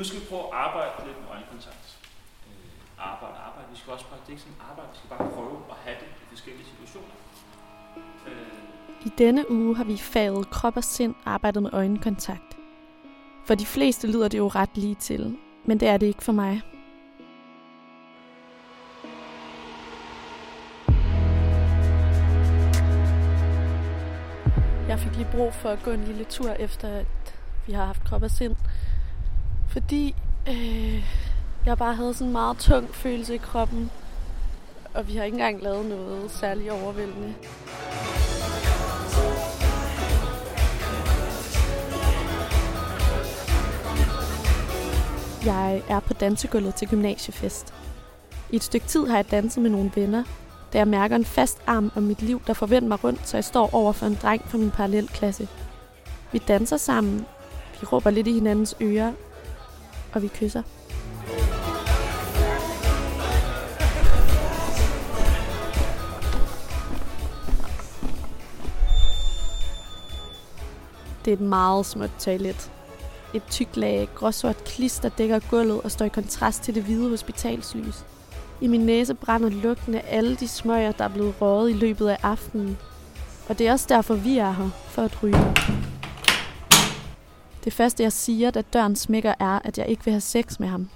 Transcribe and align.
Nu 0.00 0.04
skal 0.04 0.20
vi 0.20 0.26
prøve 0.30 0.42
at 0.42 0.52
arbejde 0.52 0.90
lidt 1.06 1.18
med 1.22 1.28
øjenkontakt. 1.30 1.98
Øh, 2.46 3.08
arbejde, 3.10 3.36
arbejde. 3.48 3.66
Vi 3.72 3.76
skal 3.78 3.92
også 3.92 4.06
bare, 4.10 4.20
det 4.20 4.26
er 4.26 4.30
ikke 4.30 4.42
sådan 4.42 4.62
arbejde, 4.70 4.90
vi 4.92 4.98
skal 4.98 5.10
bare 5.16 5.30
prøve 5.34 5.56
at 5.70 5.76
have 5.84 5.96
det 6.00 6.06
i 6.22 6.26
forskellige 6.28 6.66
situationer. 6.72 7.14
Øh. 8.26 9.06
I 9.06 9.10
denne 9.18 9.50
uge 9.50 9.76
har 9.76 9.84
vi 9.84 9.96
faget 9.96 10.50
krop 10.50 10.76
og 10.76 10.84
sind 10.84 11.14
arbejdet 11.24 11.62
med 11.62 11.70
øjenkontakt. 11.72 12.56
For 13.46 13.54
de 13.54 13.66
fleste 13.66 14.06
lyder 14.06 14.28
det 14.28 14.38
jo 14.38 14.48
ret 14.48 14.76
lige 14.76 14.94
til, 14.94 15.36
men 15.64 15.80
det 15.80 15.88
er 15.88 15.96
det 15.96 16.06
ikke 16.06 16.24
for 16.24 16.32
mig. 16.32 16.62
Jeg 24.88 24.98
fik 24.98 25.16
lige 25.16 25.28
brug 25.32 25.54
for 25.54 25.68
at 25.68 25.82
gå 25.84 25.90
en 25.90 26.04
lille 26.04 26.24
tur 26.24 26.50
efter, 26.50 26.88
at 26.88 27.34
vi 27.66 27.72
har 27.72 27.84
haft 27.84 28.04
krop 28.04 28.22
og 28.22 28.30
sind. 28.30 28.56
Fordi 29.70 30.14
øh, 30.48 31.04
jeg 31.66 31.78
bare 31.78 31.94
havde 31.94 32.14
sådan 32.14 32.26
en 32.26 32.32
meget 32.32 32.58
tung 32.58 32.94
følelse 32.94 33.34
i 33.34 33.38
kroppen. 33.38 33.90
Og 34.94 35.08
vi 35.08 35.16
har 35.16 35.24
ikke 35.24 35.34
engang 35.34 35.62
lavet 35.62 35.86
noget 35.86 36.30
særlig 36.30 36.72
overvældende. 36.72 37.34
Jeg 45.44 45.82
er 45.88 46.00
på 46.00 46.12
dansegulvet 46.12 46.74
til 46.74 46.88
gymnasiefest. 46.88 47.74
I 48.50 48.56
et 48.56 48.62
stykke 48.62 48.86
tid 48.86 49.06
har 49.06 49.16
jeg 49.16 49.30
danset 49.30 49.62
med 49.62 49.70
nogle 49.70 49.90
venner, 49.94 50.24
da 50.72 50.78
jeg 50.78 50.88
mærker 50.88 51.16
en 51.16 51.24
fast 51.24 51.58
arm 51.66 51.92
om 51.96 52.02
mit 52.02 52.22
liv, 52.22 52.42
der 52.46 52.52
forventer 52.52 52.88
mig 52.88 53.04
rundt, 53.04 53.28
så 53.28 53.36
jeg 53.36 53.44
står 53.44 53.74
over 53.74 53.92
for 53.92 54.06
en 54.06 54.18
dreng 54.22 54.42
fra 54.48 54.58
min 54.58 54.70
parallelklasse. 54.70 55.48
Vi 56.32 56.38
danser 56.38 56.76
sammen, 56.76 57.26
vi 57.80 57.86
råber 57.86 58.10
lidt 58.10 58.26
i 58.26 58.32
hinandens 58.32 58.76
ører, 58.80 59.12
og 60.12 60.22
vi 60.22 60.28
kysser. 60.28 60.62
Det 71.24 71.30
er 71.30 71.34
et 71.34 71.40
meget 71.40 71.86
småt 71.86 72.10
toilet. 72.18 72.70
Et 73.34 73.42
tykt 73.50 73.76
lag 73.76 74.08
gråsort 74.14 74.64
klister 74.64 75.08
dækker 75.08 75.38
gulvet 75.50 75.80
og 75.80 75.90
står 75.90 76.04
i 76.04 76.08
kontrast 76.08 76.62
til 76.62 76.74
det 76.74 76.82
hvide 76.82 77.10
hospitalslys. 77.10 78.04
I 78.60 78.66
min 78.66 78.80
næse 78.80 79.14
brænder 79.14 79.48
lugten 79.48 79.94
af 79.94 80.04
alle 80.08 80.36
de 80.36 80.48
smøger, 80.48 80.92
der 80.92 81.04
er 81.04 81.08
blevet 81.08 81.34
røget 81.40 81.70
i 81.70 81.72
løbet 81.72 82.08
af 82.08 82.18
aftenen. 82.22 82.78
Og 83.48 83.58
det 83.58 83.68
er 83.68 83.72
også 83.72 83.86
derfor, 83.88 84.14
vi 84.14 84.38
er 84.38 84.52
her, 84.52 84.70
for 84.88 85.02
at 85.02 85.22
ryge. 85.22 85.79
Det 87.64 87.72
første, 87.72 88.02
jeg 88.02 88.12
siger, 88.12 88.50
da 88.50 88.62
døren 88.62 88.96
smækker, 88.96 89.34
er, 89.40 89.58
at 89.64 89.78
jeg 89.78 89.88
ikke 89.88 90.04
vil 90.04 90.12
have 90.12 90.20
sex 90.20 90.58
med 90.60 90.68
ham. 90.68 90.88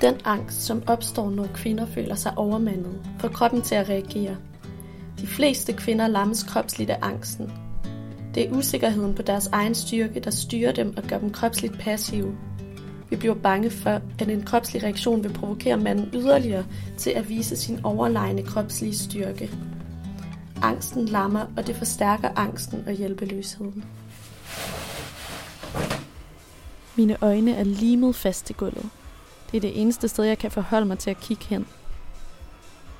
Den 0.00 0.14
angst, 0.24 0.62
som 0.62 0.82
opstår, 0.86 1.30
når 1.30 1.46
kvinder 1.54 1.86
føler 1.86 2.14
sig 2.14 2.38
overmandet, 2.38 3.06
får 3.18 3.28
kroppen 3.28 3.62
til 3.62 3.74
at 3.74 3.88
reagere. 3.88 4.36
De 5.20 5.26
fleste 5.26 5.72
kvinder 5.72 6.06
lammes 6.06 6.42
kropsligt 6.42 6.90
af 6.90 6.98
angsten. 7.02 7.52
Det 8.34 8.48
er 8.48 8.52
usikkerheden 8.52 9.14
på 9.14 9.22
deres 9.22 9.46
egen 9.46 9.74
styrke, 9.74 10.20
der 10.20 10.30
styrer 10.30 10.72
dem 10.72 10.96
og 10.96 11.02
gør 11.02 11.18
dem 11.18 11.30
kropsligt 11.30 11.78
passive. 11.78 12.36
Vi 13.10 13.16
bliver 13.16 13.34
bange 13.34 13.70
for, 13.70 14.00
at 14.18 14.28
en 14.28 14.42
kropslig 14.42 14.82
reaktion 14.82 15.24
vil 15.24 15.32
provokere 15.32 15.76
manden 15.76 16.10
yderligere 16.12 16.64
til 16.98 17.10
at 17.10 17.28
vise 17.28 17.56
sin 17.56 17.80
overlegne 17.84 18.42
kropslige 18.42 18.98
styrke. 18.98 19.50
Angsten 20.64 21.06
lammer, 21.06 21.46
og 21.56 21.66
det 21.66 21.76
forstærker 21.76 22.30
angsten 22.36 22.84
og 22.86 22.92
hjælpeløsheden. 22.92 23.84
Mine 26.96 27.16
øjne 27.20 27.54
er 27.54 27.64
limet 27.64 28.16
fast 28.16 28.46
til 28.46 28.56
gulvet. 28.56 28.90
Det 29.50 29.56
er 29.56 29.60
det 29.60 29.80
eneste 29.80 30.08
sted, 30.08 30.24
jeg 30.24 30.38
kan 30.38 30.50
forholde 30.50 30.86
mig 30.86 30.98
til 30.98 31.10
at 31.10 31.20
kigge 31.20 31.44
hen. 31.44 31.66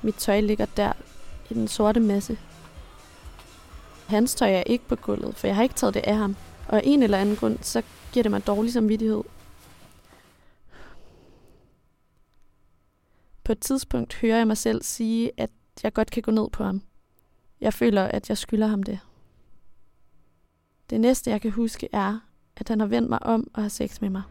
Mit 0.02 0.14
tøj 0.14 0.40
ligger 0.40 0.66
der 0.76 0.92
i 1.50 1.54
den 1.54 1.68
sorte 1.68 2.00
masse. 2.00 2.38
Hans 4.06 4.34
tøj 4.34 4.50
er 4.50 4.62
ikke 4.66 4.88
på 4.88 4.96
gulvet, 4.96 5.36
for 5.36 5.46
jeg 5.46 5.56
har 5.56 5.62
ikke 5.62 5.74
taget 5.74 5.94
det 5.94 6.00
af 6.00 6.16
ham. 6.16 6.36
Og 6.68 6.76
af 6.76 6.82
en 6.84 7.02
eller 7.02 7.18
anden 7.18 7.36
grund, 7.36 7.58
så 7.62 7.82
giver 8.12 8.22
det 8.22 8.30
mig 8.30 8.46
dårlig 8.46 8.72
samvittighed. 8.72 9.22
På 13.44 13.52
et 13.52 13.60
tidspunkt 13.60 14.14
hører 14.14 14.36
jeg 14.36 14.46
mig 14.46 14.56
selv 14.56 14.82
sige, 14.82 15.30
at 15.36 15.50
jeg 15.82 15.92
godt 15.92 16.10
kan 16.10 16.22
gå 16.22 16.30
ned 16.30 16.50
på 16.50 16.64
ham. 16.64 16.82
Jeg 17.60 17.74
føler, 17.74 18.02
at 18.02 18.28
jeg 18.28 18.38
skylder 18.38 18.66
ham 18.66 18.82
det. 18.82 18.98
Det 20.90 21.00
næste, 21.00 21.30
jeg 21.30 21.40
kan 21.40 21.50
huske, 21.50 21.88
er, 21.92 22.20
at 22.56 22.68
han 22.68 22.80
har 22.80 22.86
vendt 22.86 23.08
mig 23.08 23.22
om 23.22 23.50
og 23.54 23.62
har 23.62 23.68
sex 23.68 24.00
med 24.00 24.10
mig. 24.10 24.22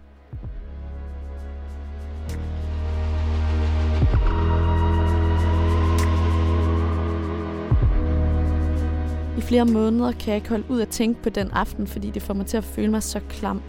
I 9.38 9.42
flere 9.42 9.66
måneder 9.66 10.12
kan 10.12 10.28
jeg 10.28 10.36
ikke 10.36 10.50
holde 10.50 10.66
ud 10.70 10.82
at 10.82 10.90
tænke 10.90 11.24
på 11.24 11.30
den 11.30 11.52
aften, 11.52 11.88
fordi 11.88 12.10
det 12.10 12.22
får 12.22 12.34
mig 12.34 12.46
til 12.46 12.58
at 12.58 12.64
føle 12.64 12.92
mig 12.92 13.04
så 13.04 13.20
klam. 13.30 13.62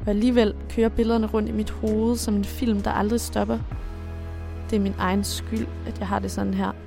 Og 0.00 0.08
alligevel 0.08 0.54
kører 0.70 0.88
billederne 0.88 1.26
rundt 1.26 1.48
i 1.48 1.52
mit 1.52 1.70
hoved 1.70 2.16
som 2.16 2.34
en 2.34 2.44
film, 2.44 2.80
der 2.80 2.90
aldrig 2.90 3.20
stopper. 3.20 3.58
Det 4.70 4.76
er 4.76 4.80
min 4.80 4.94
egen 4.98 5.24
skyld, 5.24 5.66
at 5.86 5.98
jeg 5.98 6.08
har 6.08 6.18
det 6.18 6.30
sådan 6.30 6.54
her. 6.54 6.83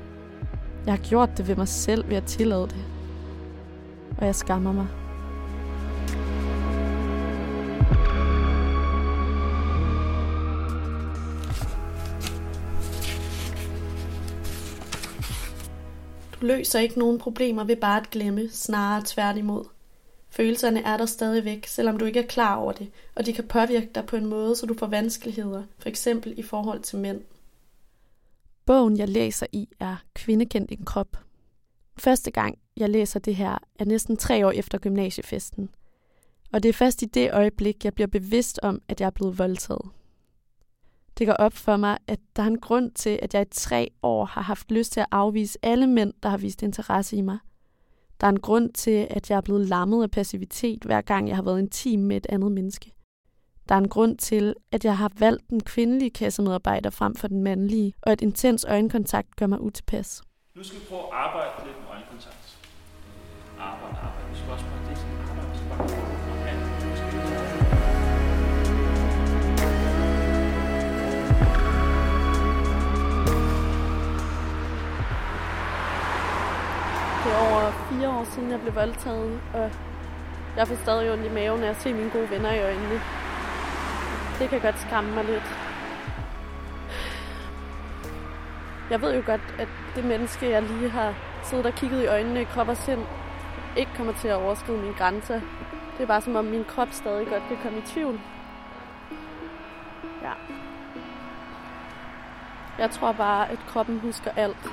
Jeg 0.87 0.95
har 0.95 1.03
gjort 1.03 1.29
det 1.37 1.47
ved 1.47 1.55
mig 1.55 1.67
selv 1.67 2.09
ved 2.09 2.17
at 2.17 2.23
tillade 2.23 2.67
det. 2.67 2.85
Og 4.17 4.25
jeg 4.25 4.35
skammer 4.35 4.71
mig. 4.71 4.87
Du 16.41 16.45
løser 16.45 16.79
ikke 16.79 16.99
nogen 16.99 17.19
problemer 17.19 17.63
ved 17.63 17.75
bare 17.75 18.01
at 18.01 18.09
glemme, 18.09 18.49
snarere 18.49 19.03
tværtimod. 19.05 19.65
Følelserne 20.29 20.83
er 20.83 20.97
der 20.97 21.05
stadigvæk, 21.05 21.67
selvom 21.67 21.97
du 21.97 22.05
ikke 22.05 22.19
er 22.19 22.27
klar 22.27 22.55
over 22.55 22.71
det, 22.71 22.89
og 23.15 23.25
de 23.25 23.33
kan 23.33 23.47
påvirke 23.47 23.89
dig 23.95 24.05
på 24.05 24.15
en 24.15 24.25
måde, 24.25 24.55
så 24.55 24.65
du 24.65 24.73
får 24.73 24.87
vanskeligheder, 24.87 25.63
for 25.79 25.89
eksempel 25.89 26.33
i 26.37 26.41
forhold 26.41 26.81
til 26.81 26.97
mænd. 26.97 27.21
Bogen, 28.67 28.97
jeg 28.97 29.09
læser 29.09 29.45
i, 29.51 29.67
er 29.79 29.95
Kvindekendt 30.13 30.71
en 30.71 30.85
krop. 30.85 31.17
Første 31.97 32.31
gang, 32.31 32.57
jeg 32.77 32.89
læser 32.89 33.19
det 33.19 33.35
her, 33.35 33.57
er 33.79 33.85
næsten 33.85 34.17
tre 34.17 34.47
år 34.47 34.51
efter 34.51 34.77
gymnasiefesten. 34.77 35.69
Og 36.53 36.63
det 36.63 36.69
er 36.69 36.73
først 36.73 37.01
i 37.01 37.05
det 37.05 37.33
øjeblik, 37.33 37.85
jeg 37.85 37.93
bliver 37.93 38.07
bevidst 38.07 38.59
om, 38.63 38.81
at 38.87 39.01
jeg 39.01 39.05
er 39.05 39.11
blevet 39.11 39.39
voldtaget. 39.39 39.89
Det 41.17 41.27
går 41.27 41.33
op 41.33 41.53
for 41.53 41.77
mig, 41.77 41.97
at 42.07 42.19
der 42.35 42.43
er 42.43 42.47
en 42.47 42.59
grund 42.59 42.91
til, 42.91 43.19
at 43.21 43.33
jeg 43.33 43.41
i 43.41 43.45
tre 43.51 43.89
år 44.03 44.25
har 44.25 44.41
haft 44.41 44.71
lyst 44.71 44.91
til 44.91 44.99
at 44.99 45.07
afvise 45.11 45.59
alle 45.61 45.87
mænd, 45.87 46.13
der 46.23 46.29
har 46.29 46.37
vist 46.37 46.63
interesse 46.63 47.17
i 47.17 47.21
mig. 47.21 47.37
Der 48.21 48.27
er 48.27 48.31
en 48.31 48.39
grund 48.39 48.73
til, 48.73 49.07
at 49.09 49.29
jeg 49.29 49.37
er 49.37 49.41
blevet 49.41 49.67
lammet 49.67 50.03
af 50.03 50.11
passivitet, 50.11 50.83
hver 50.83 51.01
gang 51.01 51.27
jeg 51.27 51.35
har 51.35 51.43
været 51.43 51.59
intim 51.59 51.99
med 51.99 52.17
et 52.17 52.25
andet 52.29 52.51
menneske. 52.51 52.91
Der 53.69 53.75
er 53.75 53.79
en 53.79 53.89
grund 53.89 54.17
til, 54.17 54.55
at 54.71 54.85
jeg 54.85 54.97
har 54.97 55.11
valgt 55.19 55.49
den 55.49 55.63
kvindelige 55.63 56.09
kassemedarbejder 56.09 56.89
frem 56.89 57.15
for 57.15 57.27
den 57.27 57.43
mandlige, 57.43 57.93
og 58.01 58.11
at 58.11 58.21
intens 58.21 58.65
øjenkontakt 58.65 59.35
gør 59.35 59.47
mig 59.47 59.61
utilpas. 59.61 60.21
Nu 60.55 60.63
skal 60.63 60.79
vi 60.79 60.85
prøve 60.89 61.01
at 61.01 61.09
arbejde 61.11 61.49
lidt 61.65 61.77
med 61.79 61.87
øjenkontakt. 61.89 62.57
Arbejde, 63.59 63.97
arbejde. 63.97 64.29
Vi 64.31 64.37
skal 64.37 64.51
også 64.51 64.65
bare, 64.65 64.79
det 64.89 64.97
arbejde, 65.29 65.57
skal 65.57 65.69
bare. 65.69 65.83
Vi 65.83 65.89
skal 66.97 67.17
Det 77.23 77.33
er 77.33 77.39
over 77.51 77.71
fire 77.89 78.09
år 78.09 78.23
siden, 78.23 78.51
jeg 78.51 78.61
blev 78.61 78.75
voldtaget, 78.75 79.39
og 79.53 79.71
jeg 80.57 80.67
får 80.67 80.75
stadig 80.75 81.11
ondt 81.11 81.25
i 81.25 81.29
maven, 81.29 81.59
når 81.59 81.67
jeg 81.67 81.75
ser 81.75 81.93
mine 81.93 82.09
gode 82.09 82.29
venner 82.29 82.53
i 82.53 82.61
øjnene. 82.61 83.01
Det 84.39 84.49
kan 84.49 84.61
godt 84.61 84.79
skræmme 84.79 85.15
mig 85.15 85.25
lidt. 85.25 85.43
Jeg 88.89 89.01
ved 89.01 89.15
jo 89.15 89.23
godt, 89.25 89.55
at 89.59 89.67
det 89.95 90.05
menneske, 90.05 90.49
jeg 90.49 90.61
lige 90.61 90.89
har 90.89 91.13
siddet 91.43 91.65
og 91.65 91.73
kigget 91.73 92.03
i 92.03 92.07
øjnene 92.07 92.41
i 92.41 92.43
krop 92.43 92.67
og 92.67 92.77
sind, 92.77 93.01
ikke 93.77 93.91
kommer 93.97 94.13
til 94.13 94.27
at 94.27 94.35
overskride 94.35 94.77
mine 94.77 94.93
grænser. 94.93 95.41
Det 95.97 96.03
er 96.03 96.07
bare 96.07 96.21
som 96.21 96.35
om 96.35 96.45
min 96.45 96.65
krop 96.65 96.87
stadig 96.91 97.27
godt 97.27 97.43
kan 97.47 97.57
komme 97.63 97.77
i 97.77 97.81
tvivl. 97.81 98.19
Ja. 100.21 100.31
Jeg 102.79 102.91
tror 102.91 103.11
bare, 103.11 103.49
at 103.49 103.59
kroppen 103.67 103.99
husker 103.99 104.31
alt. 104.35 104.71